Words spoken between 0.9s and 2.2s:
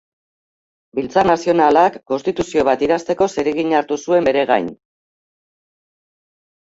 Biltzar Nazionalak